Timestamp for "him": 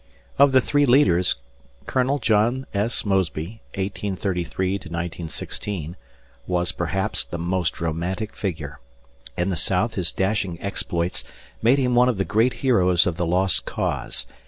11.77-11.93